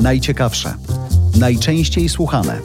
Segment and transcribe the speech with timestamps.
[0.00, 0.74] Najciekawsze,
[1.38, 2.58] najczęściej słuchane,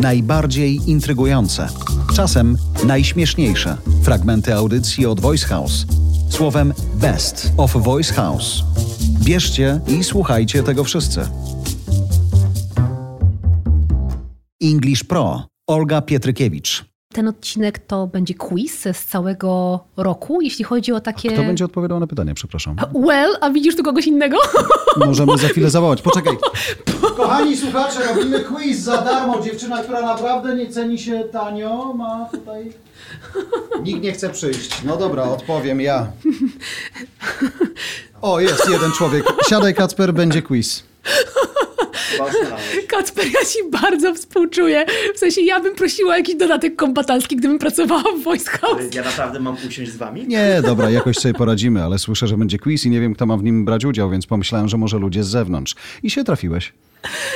[0.00, 1.68] najbardziej intrygujące,
[2.14, 5.86] czasem najśmieszniejsze fragmenty audycji od Voice House.
[6.28, 8.62] Słowem Best of Voice House.
[9.24, 11.20] Bierzcie i słuchajcie tego wszyscy.
[14.62, 15.46] English Pro.
[15.66, 16.91] Olga Pietrykiewicz.
[17.12, 21.30] Ten odcinek to będzie quiz z całego roku, jeśli chodzi o takie...
[21.32, 22.76] Kto będzie odpowiadał na pytanie, przepraszam?
[22.94, 24.36] Well, a widzisz tu kogoś innego?
[25.06, 26.02] Możemy za chwilę zawołać.
[26.02, 26.36] Poczekaj.
[27.16, 29.40] Kochani słuchacze, robimy quiz za darmo.
[29.40, 32.72] Dziewczyna, która naprawdę nie ceni się tanio, ma tutaj...
[33.82, 34.84] Nikt nie chce przyjść.
[34.84, 36.06] No dobra, odpowiem ja.
[38.22, 39.24] O, jest jeden człowiek.
[39.48, 40.82] Siadaj, Kacper, będzie quiz.
[42.88, 44.86] Kacper, ja ci bardzo współczuję.
[45.14, 48.94] W sensie ja bym prosiła o jakiś dodatek kombatancki, gdybym pracowała w Voice House.
[48.94, 50.26] Ja naprawdę mam usiąść z wami?
[50.28, 53.36] Nie, dobra, jakoś sobie poradzimy, ale słyszę, że będzie quiz i nie wiem, kto ma
[53.36, 55.74] w nim brać udział, więc pomyślałem, że może ludzie z zewnątrz.
[56.02, 56.72] I się trafiłeś.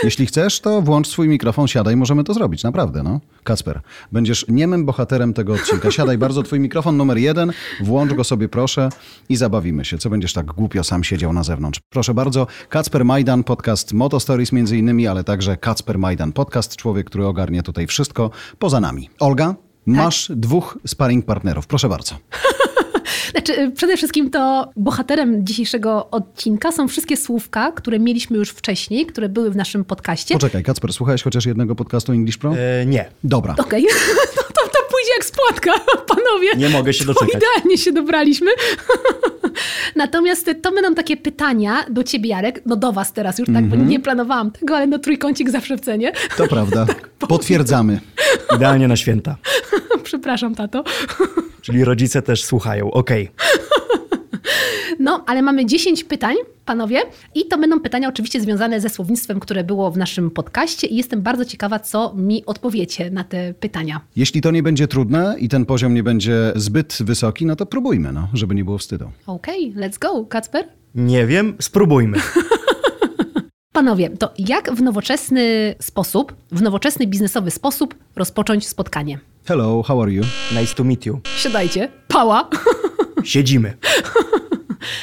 [0.05, 3.21] Jeśli chcesz, to włącz swój mikrofon, siadaj, możemy to zrobić, naprawdę, no.
[3.45, 3.81] Kacper,
[4.13, 5.91] będziesz niemym bohaterem tego odcinka.
[5.91, 8.89] Siadaj bardzo, twój mikrofon numer jeden, włącz go sobie proszę
[9.29, 9.99] i zabawimy się.
[9.99, 11.81] Co będziesz tak głupio sam siedział na zewnątrz?
[11.91, 17.07] Proszę bardzo, Kacper Majdan, podcast Moto Stories między innymi, ale także Kacper Majdan, podcast, człowiek,
[17.07, 19.11] który ogarnia tutaj wszystko poza nami.
[19.19, 19.55] Olga,
[19.87, 22.15] masz dwóch sparring partnerów, proszę bardzo.
[23.31, 29.07] Znaczy, y, przede wszystkim to bohaterem dzisiejszego odcinka są wszystkie słówka, które mieliśmy już wcześniej,
[29.07, 30.35] które były w naszym podcaście.
[30.35, 32.57] Poczekaj, Kacper, słuchałeś chociaż jednego podcastu English Pro?
[32.57, 33.05] E, nie.
[33.25, 33.55] Dobra.
[33.59, 33.87] Okej,
[34.37, 34.43] no
[35.07, 35.73] pójdzie jak spłatka,
[36.15, 36.49] panowie.
[36.57, 37.35] Nie mogę się doczekać.
[37.35, 38.51] Idealnie się dobraliśmy.
[39.97, 43.75] Natomiast to będą takie pytania do ciebie, Jarek, no do was teraz już, tak, bo
[43.75, 43.89] Mhm.
[43.89, 46.13] nie planowałam tego, ale no trójkącik zawsze w cenie.
[46.37, 46.87] To prawda.
[47.19, 48.01] Potwierdzamy.
[48.57, 49.37] Idealnie na święta.
[50.03, 50.85] Przepraszam, tato.
[51.63, 52.91] Czyli rodzice też słuchają.
[52.91, 53.31] Okej.
[55.07, 57.03] No, ale mamy 10 pytań, panowie,
[57.35, 61.23] i to będą pytania oczywiście związane ze słownictwem, które było w naszym podcaście i jestem
[61.23, 64.01] bardzo ciekawa, co mi odpowiecie na te pytania.
[64.17, 68.13] Jeśli to nie będzie trudne i ten poziom nie będzie zbyt wysoki, no to próbujmy,
[68.13, 69.11] no, żeby nie było wstydu.
[69.27, 70.69] Okej, let's go, Kacper.
[70.95, 72.19] Nie wiem, spróbujmy.
[73.73, 79.19] Panowie, to jak w nowoczesny sposób, w nowoczesny biznesowy sposób rozpocząć spotkanie?
[79.45, 80.23] Hello, how are you?
[80.61, 81.21] Nice to meet you.
[81.37, 81.89] Siadajcie.
[82.09, 82.51] Pała.
[83.25, 83.77] Siedzimy.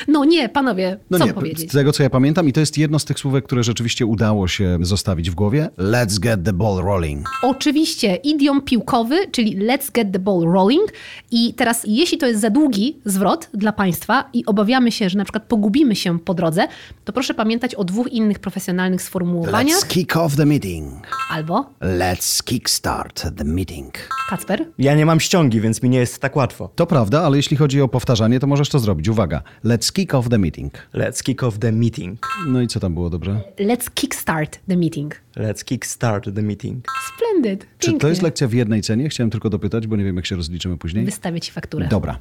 [0.07, 1.69] No nie, panowie, No co nie, powiedzieć?
[1.69, 4.47] z tego co ja pamiętam i to jest jedno z tych słówek, które rzeczywiście udało
[4.47, 5.69] się zostawić w głowie.
[5.77, 7.29] Let's get the ball rolling.
[7.41, 10.91] Oczywiście idiom piłkowy, czyli let's get the ball rolling.
[11.31, 15.23] I teraz, jeśli to jest za długi zwrot dla Państwa i obawiamy się, że na
[15.23, 16.67] przykład pogubimy się po drodze,
[17.05, 19.77] to proszę pamiętać o dwóch innych profesjonalnych sformułowaniach.
[19.79, 20.93] Let's kick off the meeting.
[21.29, 23.93] Albo Let's kickstart the meeting.
[24.29, 24.65] Kacper.
[24.77, 26.69] Ja nie mam ściągi, więc mi nie jest tak łatwo.
[26.75, 29.07] To prawda, ale jeśli chodzi o powtarzanie, to możesz to zrobić.
[29.09, 29.41] Uwaga.
[29.65, 30.73] Let's kick off the meeting.
[30.93, 32.19] Let's kick off the meeting.
[32.47, 33.41] No i co tam było dobrze?
[33.59, 35.15] Let's kickstart the meeting.
[35.35, 36.85] Let's kick start the meeting.
[37.15, 37.67] Splendid.
[37.79, 37.99] Czy Pięknie.
[37.99, 39.09] to jest lekcja w jednej cenie?
[39.09, 41.05] Chciałem tylko dopytać, bo nie wiem, jak się rozliczymy później.
[41.05, 41.87] Wystawię Ci fakturę.
[41.87, 42.19] Dobra.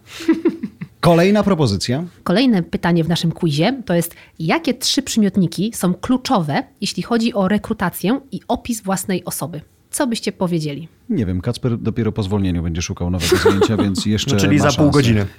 [1.00, 2.04] Kolejna propozycja.
[2.24, 7.48] Kolejne pytanie w naszym quizie to jest, jakie trzy przymiotniki są kluczowe, jeśli chodzi o
[7.48, 9.60] rekrutację i opis własnej osoby?
[9.90, 10.88] Co byście powiedzieli?
[11.08, 14.62] Nie wiem, Kacper dopiero po zwolnieniu będzie szukał nowego zajęcia, więc jeszcze No, czyli ma
[14.62, 14.92] za pół szansę.
[14.92, 15.26] godziny.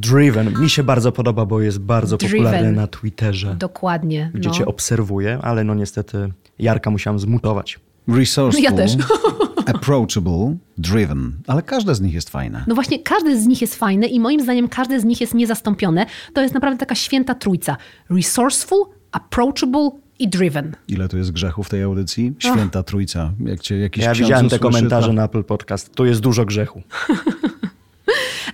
[0.00, 0.60] Driven.
[0.60, 2.38] Mi się bardzo podoba, bo jest bardzo Driven.
[2.38, 3.56] popularny na Twitterze.
[3.58, 4.30] Dokładnie.
[4.34, 4.54] Gdzie no.
[4.54, 7.80] cię obserwuję, ale no niestety Jarka musiałam zmutować.
[8.08, 8.92] Resourceful, Ja też.
[9.74, 11.32] approachable, driven.
[11.46, 12.64] Ale każde z nich jest fajne.
[12.66, 16.06] No właśnie, każdy z nich jest fajny i moim zdaniem każdy z nich jest niezastąpione.
[16.34, 17.76] To jest naprawdę taka święta trójca.
[18.10, 18.78] Resourceful,
[19.12, 20.76] approachable i driven.
[20.88, 22.34] Ile tu jest grzechu w tej audycji?
[22.38, 23.32] Święta trójca.
[23.40, 25.12] Jak cię jakiś Ja widziałem te komentarze to...
[25.12, 25.94] na Apple Podcast.
[25.94, 26.82] Tu jest dużo grzechu.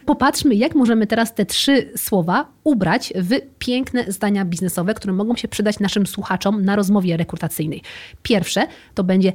[0.05, 5.49] Popatrzmy, jak możemy teraz te trzy słowa ubrać w piękne zdania biznesowe, które mogą się
[5.49, 7.83] przydać naszym słuchaczom na rozmowie rekrutacyjnej.
[8.23, 9.33] Pierwsze to będzie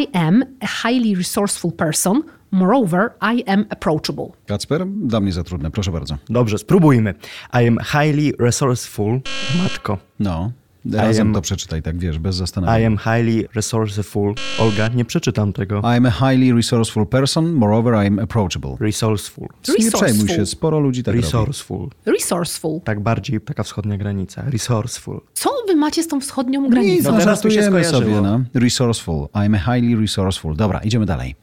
[0.00, 2.22] I am a highly resourceful person.
[2.50, 4.26] Moreover, I am approachable.
[4.46, 4.86] Kacper?
[4.86, 6.16] Dla mnie za trudne, proszę bardzo.
[6.28, 7.14] Dobrze, spróbujmy.
[7.52, 9.20] I am highly resourceful.
[9.62, 9.98] Matko.
[10.20, 10.52] No,
[10.92, 12.86] razem am- to przeczytaj, tak wiesz, bez I zastanowienia.
[12.86, 14.34] am highly resourceful.
[14.58, 15.80] Olga, nie przeczytam tego.
[15.80, 18.76] I am a highly resourceful person, moreover I am approachable.
[18.80, 19.48] Resourceful.
[19.68, 20.28] Nie przejmuj Resourceful.
[20.36, 21.24] się, sporo ludzi tak robi.
[21.26, 21.88] Resourceful.
[22.06, 22.80] Resourceful.
[22.84, 24.42] Tak bardziej taka wschodnia granica.
[24.46, 25.20] Resourceful.
[25.34, 27.04] Co wy macie z tą wschodnią Nic, granicą?
[27.10, 28.00] no, No teraz mi się skojarzyło.
[28.00, 28.40] sobie, no.
[28.54, 29.26] Resourceful.
[29.34, 30.56] I am a highly resourceful.
[30.56, 31.34] Dobra, idziemy dalej.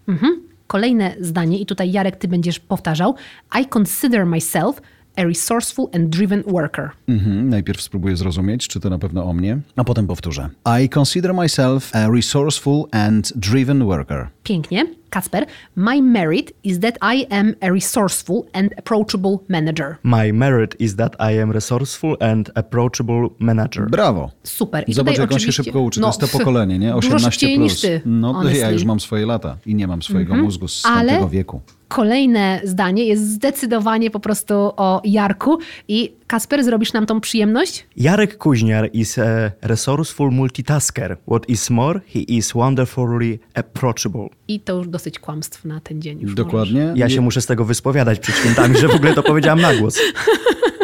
[0.67, 3.15] Kolejne zdanie, i tutaj Jarek, ty będziesz powtarzał.
[3.61, 4.81] I consider myself
[5.17, 6.89] a resourceful and driven worker.
[7.07, 10.49] Mhm, najpierw spróbuję zrozumieć, czy to na pewno o mnie, a potem powtórzę.
[10.83, 14.27] I consider myself a resourceful and driven worker.
[14.43, 14.85] Pięknie.
[15.09, 19.95] Kacper, my merit is that I am a resourceful and approachable manager.
[20.03, 23.89] My merit is that I am resourceful and approachable manager.
[23.89, 24.31] Brawo.
[24.43, 24.83] Super.
[24.87, 25.99] I Zobacz, tutaj jak on się oczywiście- szybko uczy.
[26.01, 26.93] no, to jest to pokolenie, nie?
[27.01, 27.71] Dużo 18 szybciej plus.
[27.71, 28.59] niż ty, No to ja honestly.
[28.59, 28.73] Mhm.
[28.73, 31.61] już mam swoje lata i nie mam swojego mózgu z Ale- tamtego wieku.
[31.87, 35.57] Kolejne zdanie jest zdecydowanie po prostu o Jarku.
[35.87, 37.85] I Kasper, zrobisz nam tą przyjemność?
[37.97, 41.17] Jarek Kuźniar is a resourceful multitasker.
[41.27, 44.27] What is more, he is wonderfully approachable.
[44.47, 46.19] I to już dosyć kłamstw na ten dzień.
[46.21, 46.93] Już Dokładnie.
[46.95, 49.99] Ja się muszę z tego wyspowiadać przed świętami, że w ogóle to powiedziałam na głos.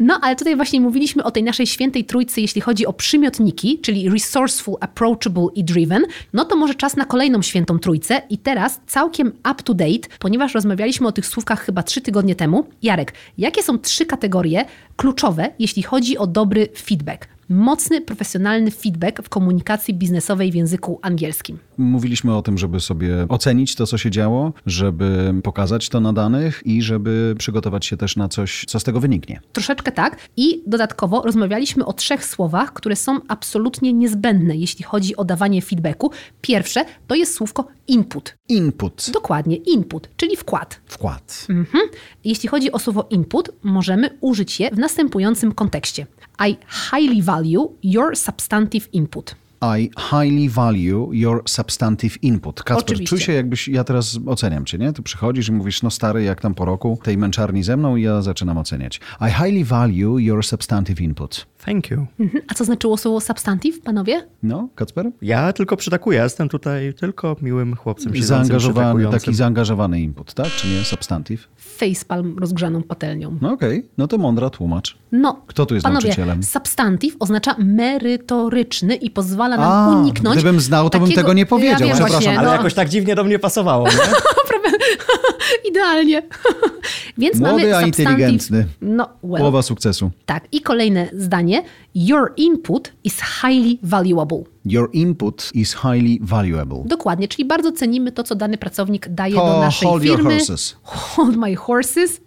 [0.00, 4.08] No, ale tutaj właśnie mówiliśmy o tej naszej świętej trójcy, jeśli chodzi o przymiotniki, czyli
[4.08, 6.02] resourceful, approachable i driven.
[6.32, 8.22] No to może czas na kolejną świętą trójcę.
[8.30, 12.66] I teraz całkiem up to date, ponieważ rozmawialiśmy o tych słówkach chyba trzy tygodnie temu.
[12.82, 14.64] Jarek, jakie są trzy kategorie
[14.96, 17.39] kluczowe, jeśli chodzi o dobry feedback?
[17.52, 21.58] Mocny, profesjonalny feedback w komunikacji biznesowej w języku angielskim.
[21.78, 26.62] Mówiliśmy o tym, żeby sobie ocenić to, co się działo, żeby pokazać to na danych
[26.64, 29.40] i żeby przygotować się też na coś, co z tego wyniknie.
[29.52, 30.16] Troszeczkę tak.
[30.36, 36.10] I dodatkowo rozmawialiśmy o trzech słowach, które są absolutnie niezbędne, jeśli chodzi o dawanie feedbacku.
[36.40, 38.36] Pierwsze to jest słówko input.
[38.48, 39.10] Input.
[39.12, 40.80] Dokładnie, input, czyli wkład.
[40.86, 41.46] Wkład.
[41.48, 41.84] Mhm.
[42.24, 46.06] Jeśli chodzi o słowo input, możemy użyć je w następującym kontekście.
[46.40, 49.34] I highly value your substantive input.
[49.78, 52.62] I highly value your substantive input.
[52.62, 53.06] Kacper, Oczywiście.
[53.16, 54.92] czuj się jakbyś, ja teraz oceniam cię, nie?
[54.92, 58.02] Ty przychodzisz i mówisz, no stary, jak tam po roku tej męczarni ze mną i
[58.02, 59.00] ja zaczynam oceniać.
[59.20, 61.46] I highly value your substantive input.
[61.64, 62.06] Thank you.
[62.20, 62.42] Mhm.
[62.48, 64.26] A co znaczyło słowo substantive, panowie?
[64.42, 65.10] No, Kacper?
[65.22, 70.46] Ja tylko przytakuję, jestem tutaj tylko miłym chłopcem siedzącym, Zaangażowany, taki zaangażowany input, tak?
[70.46, 70.84] Czy nie?
[70.84, 71.48] Substantive?
[71.56, 73.38] Facepalm rozgrzaną patelnią.
[73.40, 74.98] No okej, no to mądra tłumacz.
[75.12, 76.42] No, Kto tu jest panowie, nauczycielem?
[76.42, 80.36] substantive oznacza merytoryczny i pozwala nam A, uniknąć.
[80.36, 82.10] gdybym znał, to bym takiego- tego nie powiedział, Ja wiem przepraszam.
[82.22, 83.92] właśnie, Ale no, jakoś tak dziwnie do mnie pasowało, nie?
[85.70, 86.22] Idealnie.
[87.18, 88.66] Więc Młody, mamy a substantive- inteligentny.
[88.80, 89.38] No, well.
[89.38, 90.10] Połowa sukcesu.
[90.26, 90.44] Tak.
[90.52, 91.62] I kolejne zdanie.
[91.94, 94.42] Your input is highly valuable.
[94.64, 96.82] Your input is highly valuable.
[96.86, 100.34] Dokładnie, czyli bardzo cenimy to, co dany pracownik daje Ho- do naszej hold your firmy.
[100.34, 100.76] horses.
[100.82, 102.20] Hold my horses.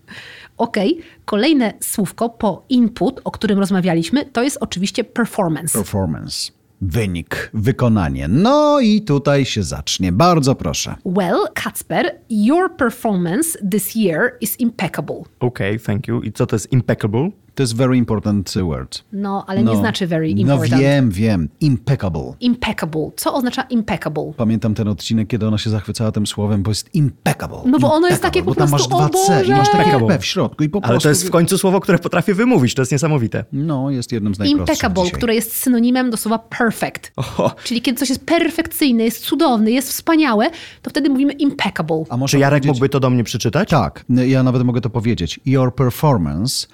[0.57, 0.99] Okej.
[1.25, 5.77] Kolejne słówko po input, o którym rozmawialiśmy, to jest oczywiście performance.
[5.79, 6.51] Performance.
[6.87, 8.27] Wynik, wykonanie.
[8.27, 10.11] No i tutaj się zacznie.
[10.11, 10.95] Bardzo proszę.
[11.05, 15.23] Well, Kacper, your performance this year is impeccable.
[15.39, 16.21] Okej, thank you.
[16.21, 17.29] I co to jest impeccable?
[17.55, 19.03] To jest very important word.
[19.11, 19.71] No, ale no.
[19.71, 20.81] nie znaczy very No important.
[20.81, 21.49] wiem, wiem.
[21.61, 22.33] Impeccable.
[22.39, 23.09] Impeccable.
[23.15, 24.33] Co oznacza impeccable?
[24.37, 27.57] Pamiętam ten odcinek, kiedy ona się zachwycała tym słowem, bo jest impeccable.
[27.65, 29.67] No bo ono jest Impeccable, takie po bo tam prostu, masz dwa C i masz
[29.69, 30.07] takie Impeccable.
[30.07, 31.03] P w środku i po Ale prostu...
[31.03, 33.45] to jest w końcu słowo, które potrafię wymówić, to jest niesamowite.
[33.53, 35.17] No, jest jednym z najprostszych Impeccable, dzisiaj.
[35.17, 37.11] które jest synonimem do słowa perfect.
[37.15, 37.55] Oho.
[37.63, 40.49] Czyli kiedy coś jest perfekcyjne, jest cudowne, jest wspaniałe,
[40.81, 42.03] to wtedy mówimy impeccable.
[42.09, 43.69] A można Czy Jarek powiedzieć- mógłby to do mnie przeczytać?
[43.69, 45.39] Tak, ja nawet mogę to powiedzieć.
[45.45, 46.67] Your performance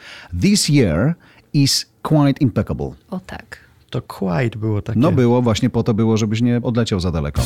[0.69, 1.15] this year
[1.53, 2.95] is quite impeccable.
[3.11, 3.57] O tak.
[3.89, 4.99] To quite było takie.
[4.99, 7.41] No było, właśnie po to było, żebyś nie odleciał za daleko.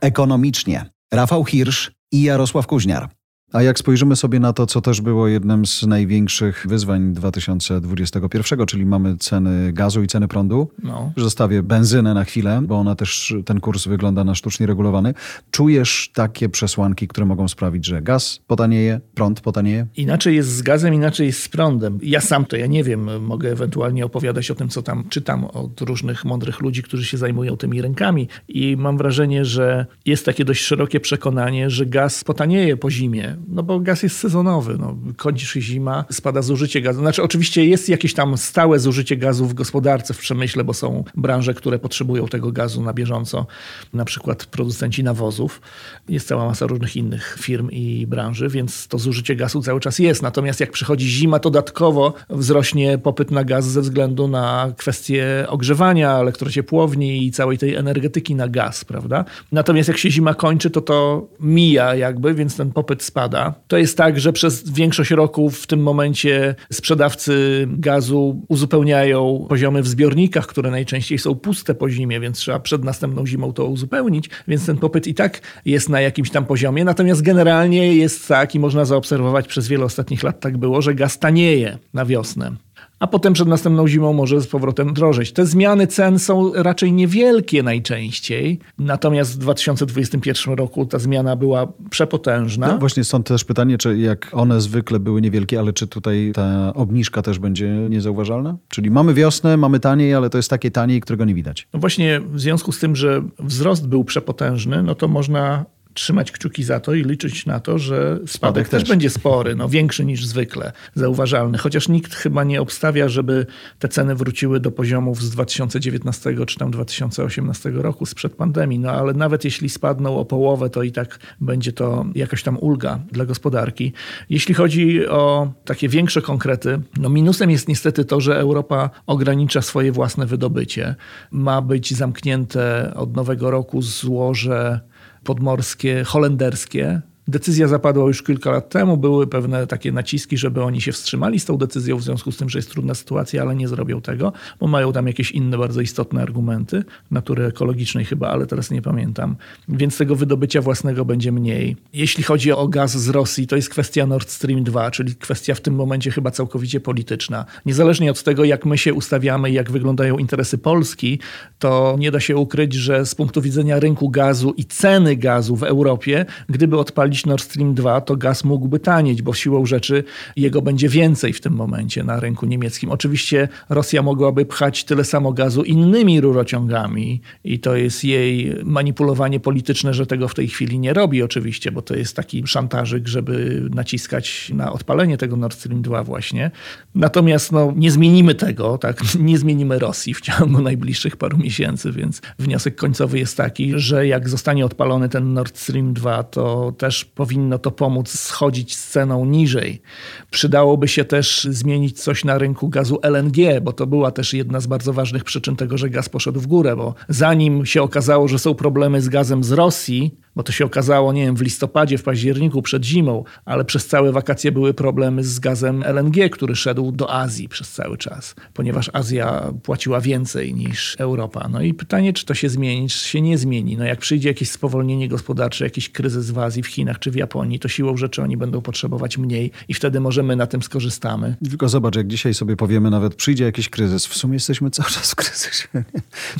[0.00, 0.90] Ekonomicznie.
[1.12, 3.08] Rafał Hirsch i Jarosław Kuźniar.
[3.54, 8.86] A jak spojrzymy sobie na to, co też było jednym z największych wyzwań 2021, czyli
[8.86, 11.12] mamy ceny gazu i ceny prądu, No.
[11.16, 15.14] zostawię benzynę na chwilę, bo ona też, ten kurs wygląda na sztucznie regulowany.
[15.50, 19.86] Czujesz takie przesłanki, które mogą sprawić, że gaz potanieje, prąd potanieje?
[19.96, 21.98] Inaczej jest z gazem, inaczej jest z prądem.
[22.02, 25.80] Ja sam to ja nie wiem, mogę ewentualnie opowiadać o tym, co tam czytam od
[25.80, 30.62] różnych mądrych ludzi, którzy się zajmują tymi rynkami i mam wrażenie, że jest takie dość
[30.64, 35.60] szerokie przekonanie, że gaz potanieje po zimie, no bo gaz jest sezonowy, no, kończy się
[35.60, 37.00] zima, spada zużycie gazu.
[37.00, 41.54] Znaczy oczywiście jest jakieś tam stałe zużycie gazu w gospodarce, w przemyśle, bo są branże,
[41.54, 43.46] które potrzebują tego gazu na bieżąco,
[43.92, 45.60] na przykład producenci nawozów.
[46.08, 50.22] Jest cała masa różnych innych firm i branży, więc to zużycie gazu cały czas jest.
[50.22, 56.18] Natomiast jak przychodzi zima, to dodatkowo wzrośnie popyt na gaz ze względu na kwestie ogrzewania,
[56.18, 59.24] elektrociepłowni i całej tej energetyki na gaz, prawda?
[59.52, 63.33] Natomiast jak się zima kończy, to to mija jakby, więc ten popyt spada.
[63.68, 69.88] To jest tak, że przez większość roku w tym momencie sprzedawcy gazu uzupełniają poziomy w
[69.88, 74.66] zbiornikach, które najczęściej są puste po zimie, więc trzeba przed następną zimą to uzupełnić, więc
[74.66, 76.84] ten popyt i tak jest na jakimś tam poziomie.
[76.84, 81.18] Natomiast generalnie jest tak i można zaobserwować przez wiele ostatnich lat tak było, że gaz
[81.18, 82.52] tanieje na wiosnę.
[82.98, 85.32] A potem przed następną zimą może z powrotem drożeć.
[85.32, 92.68] Te zmiany cen są raczej niewielkie najczęściej, natomiast w 2021 roku ta zmiana była przepotężna.
[92.68, 96.74] No właśnie stąd też pytanie, czy jak one zwykle były niewielkie, ale czy tutaj ta
[96.74, 98.56] obniżka też będzie niezauważalna?
[98.68, 101.68] Czyli mamy wiosnę, mamy taniej, ale to jest takie taniej, którego nie widać.
[101.74, 106.64] No właśnie w związku z tym, że wzrost był przepotężny, no to można trzymać kciuki
[106.64, 108.82] za to i liczyć na to, że spadek, Spadek też.
[108.82, 108.90] też.
[108.90, 111.58] będzie spory, no większy niż zwykle, zauważalny.
[111.58, 113.46] Chociaż nikt chyba nie obstawia, żeby
[113.78, 118.78] te ceny wróciły do poziomów z 2019 czy tam 2018 roku sprzed pandemii.
[118.78, 122.98] No ale nawet jeśli spadną o połowę, to i tak będzie to jakaś tam ulga
[123.12, 123.92] dla gospodarki.
[124.30, 129.92] Jeśli chodzi o takie większe konkrety, no minusem jest niestety to, że Europa ogranicza swoje
[129.92, 130.94] własne wydobycie.
[131.30, 134.80] Ma być zamknięte od nowego roku złoże
[135.24, 137.00] podmorskie holenderskie.
[137.28, 141.44] Decyzja zapadła już kilka lat temu, były pewne takie naciski, żeby oni się wstrzymali z
[141.44, 144.66] tą decyzją w związku z tym, że jest trudna sytuacja, ale nie zrobią tego, bo
[144.66, 149.36] mają tam jakieś inne bardzo istotne argumenty, natury ekologicznej chyba, ale teraz nie pamiętam.
[149.68, 151.76] Więc tego wydobycia własnego będzie mniej.
[151.92, 155.60] Jeśli chodzi o gaz z Rosji, to jest kwestia Nord Stream 2, czyli kwestia w
[155.60, 157.44] tym momencie chyba całkowicie polityczna.
[157.66, 161.18] Niezależnie od tego, jak my się ustawiamy i jak wyglądają interesy Polski,
[161.58, 165.62] to nie da się ukryć, że z punktu widzenia rynku gazu i ceny gazu w
[165.62, 170.04] Europie, gdyby odpalić Nord Stream 2, to gaz mógłby tanieć, bo siłą rzeczy
[170.36, 172.90] jego będzie więcej w tym momencie na rynku niemieckim.
[172.90, 179.94] Oczywiście Rosja mogłaby pchać tyle samo gazu innymi rurociągami i to jest jej manipulowanie polityczne,
[179.94, 184.50] że tego w tej chwili nie robi oczywiście, bo to jest taki szantażyk, żeby naciskać
[184.54, 186.50] na odpalenie tego Nord Stream 2 właśnie.
[186.94, 189.02] Natomiast no, nie zmienimy tego, tak?
[189.20, 194.28] nie zmienimy Rosji w ciągu najbliższych paru miesięcy, więc wniosek końcowy jest taki, że jak
[194.28, 199.82] zostanie odpalony ten Nord Stream 2, to też powinno to pomóc schodzić z ceną niżej.
[200.30, 204.66] Przydałoby się też zmienić coś na rynku gazu LNG, bo to była też jedna z
[204.66, 208.54] bardzo ważnych przyczyn tego, że gaz poszedł w górę, bo zanim się okazało, że są
[208.54, 212.62] problemy z gazem z Rosji, bo to się okazało, nie wiem, w listopadzie, w październiku,
[212.62, 217.48] przed zimą, ale przez całe wakacje były problemy z gazem LNG, który szedł do Azji
[217.48, 221.48] przez cały czas, ponieważ Azja płaciła więcej niż Europa.
[221.52, 223.76] No i pytanie, czy to się zmieni, czy się nie zmieni.
[223.76, 227.58] No jak przyjdzie jakieś spowolnienie gospodarcze, jakiś kryzys w Azji, w Chinach czy w Japonii,
[227.58, 231.36] to siłą rzeczy oni będą potrzebować mniej i wtedy może my na tym skorzystamy.
[231.50, 234.06] Tylko zobacz, jak dzisiaj sobie powiemy, nawet przyjdzie jakiś kryzys.
[234.06, 235.68] W sumie jesteśmy cały czas w kryzysie.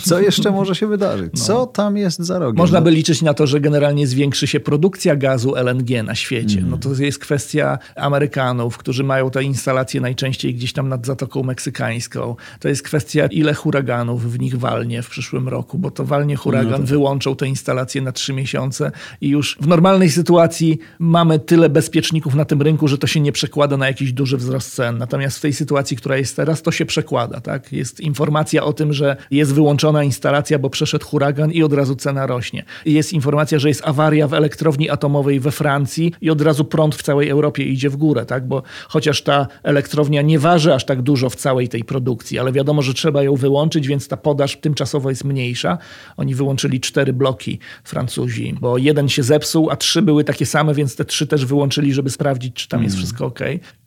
[0.01, 1.45] Co jeszcze może się wydarzyć?
[1.45, 2.59] Co tam jest za rogiem?
[2.59, 6.63] Można No, by liczyć na to, że generalnie zwiększy się produkcja gazu LNG na świecie.
[6.67, 12.37] No to jest kwestia Amerykanów, którzy mają te instalacje najczęściej gdzieś tam nad Zatoką Meksykańską.
[12.61, 16.85] To jest kwestia, ile huraganów w nich walnie w przyszłym roku, bo to walnie huragan,
[16.85, 22.45] wyłączą te instalacje na trzy miesiące i już w normalnej sytuacji mamy tyle bezpieczników na
[22.45, 24.99] tym rynku, że to się nie przekłada na jakiś duży wzrost cen.
[24.99, 27.41] Natomiast w tej sytuacji, która jest teraz, to się przekłada.
[27.41, 27.73] Tak?
[27.73, 32.27] Jest informacja o tym, że jest wyłączona instalacja, bo przeszedł huragan i od razu cena
[32.27, 32.65] rośnie.
[32.87, 37.03] Jest informacja, że jest awaria w elektrowni atomowej we Francji i od razu prąd w
[37.03, 38.49] całej Europie idzie w górę, tak?
[38.49, 42.83] Bo chociaż ta elektrownia nie waży aż tak dużo w całej tej produkcji, ale wiadomo,
[42.83, 45.79] że trzeba ją wyłączyć, więc ta podaż tymczasowo jest mniejsza.
[46.17, 50.97] Oni wyłączyli cztery bloki Francuzi, bo jeden się zepsuł, a trzy były takie same, więc
[50.97, 53.41] te trzy też wyłączyli, żeby sprawdzić, czy tam jest wszystko ok.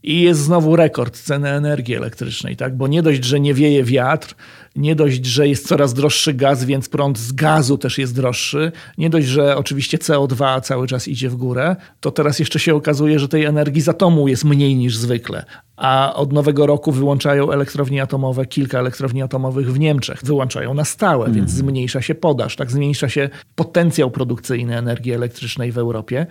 [0.07, 2.77] I jest znowu rekord ceny energii elektrycznej, tak?
[2.77, 4.35] Bo nie dość, że nie wieje wiatr,
[4.75, 8.71] nie dość, że jest coraz droższy gaz, więc prąd z gazu też jest droższy.
[8.97, 13.19] Nie dość, że oczywiście CO2 cały czas idzie w górę, to teraz jeszcze się okazuje,
[13.19, 15.45] że tej energii z atomu jest mniej niż zwykle.
[15.77, 20.19] A od nowego roku wyłączają elektrownie atomowe, kilka elektrowni atomowych w Niemczech.
[20.23, 25.77] Wyłączają na stałe, więc zmniejsza się podaż, tak zmniejsza się potencjał produkcyjny energii elektrycznej w
[25.77, 26.25] Europie.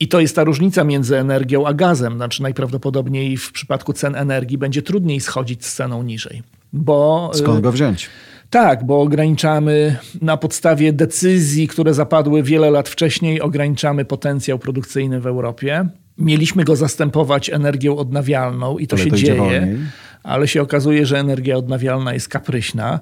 [0.00, 2.16] I to jest ta różnica między energią a gazem.
[2.16, 6.42] Znaczy najprawdopodobniej w przypadku cen energii będzie trudniej schodzić z ceną niżej.
[6.72, 8.10] Bo Skąd go wziąć?
[8.50, 15.26] tak, bo ograniczamy na podstawie decyzji, które zapadły wiele lat wcześniej, ograniczamy potencjał produkcyjny w
[15.26, 15.88] Europie.
[16.18, 19.76] Mieliśmy go zastępować energią odnawialną i to Ale się to dzieje, wolniej.
[20.22, 23.00] ale się okazuje, że energia odnawialna jest kapryśna.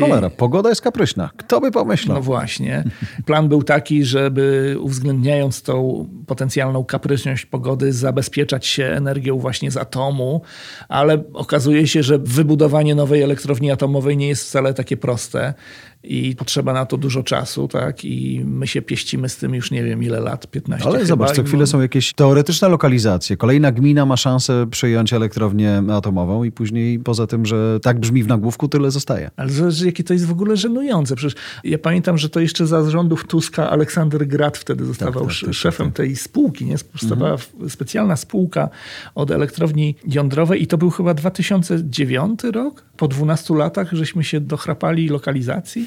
[0.00, 1.30] Cholera, pogoda jest kapryśna.
[1.36, 2.16] Kto by pomyślał?
[2.16, 2.84] no właśnie.
[3.26, 10.42] Plan był taki, żeby uwzględniając tą potencjalną kapryśność pogody, zabezpieczać się energią właśnie z atomu,
[10.88, 15.54] ale okazuje się, że wybudowanie nowej elektrowni atomowej nie jest wcale takie proste
[16.04, 18.04] i potrzeba na to dużo czasu, tak?
[18.04, 21.08] I my się pieścimy z tym już nie wiem ile lat, 15 Ale chyba.
[21.08, 23.36] zobacz, co chwilę mo- są jakieś teoretyczne lokalizacje.
[23.36, 28.26] Kolejna gmina ma szansę przyjąć elektrownię atomową i później poza tym, że tak brzmi w
[28.26, 29.30] nagłówku, tyle zostaje.
[29.36, 31.16] Ale zależy, jakie to jest w ogóle żenujące.
[31.16, 35.54] Przecież ja pamiętam, że to jeszcze za rządów Tuska Aleksander Grad wtedy zostawał tak, tak,
[35.54, 36.64] szefem tak, tej spółki.
[36.64, 36.76] Nie?
[36.92, 37.36] Powstawała
[37.68, 38.68] specjalna spółka
[39.14, 42.84] od elektrowni jądrowej i to był chyba 2009 rok.
[42.96, 45.86] Po 12 latach żeśmy się dochrapali lokalizacji.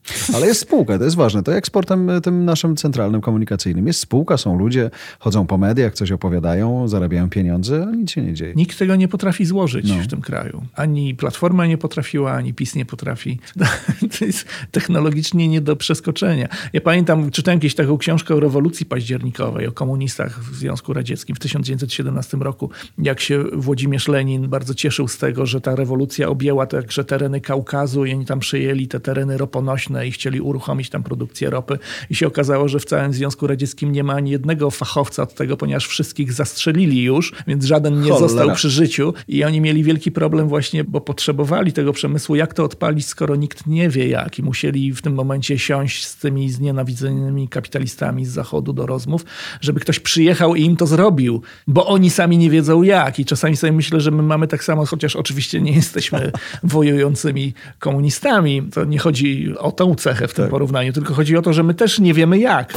[0.35, 1.43] Ale jest spółka, to jest ważne.
[1.43, 3.87] To jak sportem e, tym naszym centralnym komunikacyjnym.
[3.87, 4.89] Jest spółka, są ludzie,
[5.19, 8.53] chodzą po mediach, coś opowiadają, zarabiają pieniądze, a nic się nie dzieje.
[8.55, 9.95] Nikt tego nie potrafi złożyć No.
[10.03, 10.63] w tym kraju.
[10.75, 13.39] Ani Platforma nie potrafiła, ani PiS nie potrafi.
[14.19, 16.47] To jest technologicznie nie do przeskoczenia.
[16.73, 21.39] Ja pamiętam, czytałem kiedyś taką książkę o rewolucji październikowej, o komunistach w Związku Radzieckim w
[21.39, 22.69] 1917 roku.
[22.97, 28.05] Jak się Włodzimierz Lenin bardzo cieszył z tego, że ta rewolucja objęła także tereny Kaukazu
[28.05, 31.79] i oni tam przyjęli te tereny roponośne i chcieli uruchomić tam produkcję ropy.
[32.09, 35.57] I się okazało, że w całym Związku Radzieckim nie ma ani jednego fachowca od tego,
[35.57, 38.27] ponieważ wszystkich zastrzelili już, więc żaden nie Cholera.
[38.27, 42.63] został przy życiu i oni mieli wielki problem właśnie, bo potrzebowali tego przemysłu, jak to
[42.63, 47.47] odpalić, skoro nikt nie wie jak i musieli w tym momencie siąść z tymi znienawidzonymi
[47.47, 49.25] kapitalistami z zachodu do rozmów,
[49.61, 53.57] żeby ktoś przyjechał i im to zrobił, bo oni sami nie wiedzą jak i czasami
[53.57, 56.31] sobie myślę, że my mamy tak samo, chociaż oczywiście nie jesteśmy
[56.63, 61.53] wojującymi komunistami, to nie chodzi o tą cechę w tym porównaniu, tylko chodzi o to,
[61.53, 62.73] że my też nie wiemy jak.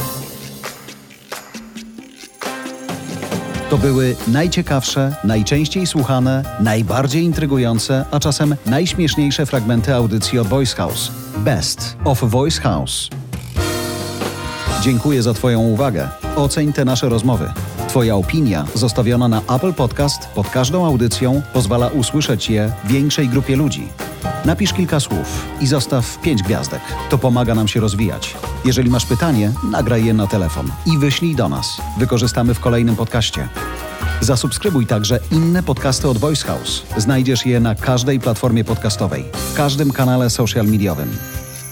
[3.69, 11.11] To były najciekawsze, najczęściej słuchane, najbardziej intrygujące, a czasem najśmieszniejsze fragmenty audycji od Voice House.
[11.37, 13.09] Best of Voice House.
[14.81, 16.07] Dziękuję za Twoją uwagę.
[16.35, 17.53] Oceń te nasze rozmowy.
[17.87, 23.87] Twoja opinia zostawiona na Apple Podcast pod każdą audycją pozwala usłyszeć je większej grupie ludzi.
[24.45, 26.81] Napisz kilka słów i zostaw pięć gwiazdek.
[27.09, 28.35] To pomaga nam się rozwijać.
[28.65, 31.81] Jeżeli masz pytanie, nagraj je na telefon i wyślij do nas.
[31.97, 33.47] Wykorzystamy w kolejnym podcaście.
[34.21, 36.83] Zasubskrybuj także inne podcasty od Voice House.
[36.97, 41.17] Znajdziesz je na każdej platformie podcastowej, w każdym kanale social mediowym.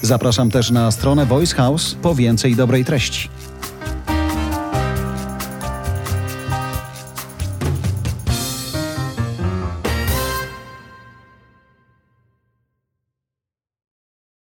[0.02, 3.28] Zapraszam też na stronę Voice House po więcej dobrej treści.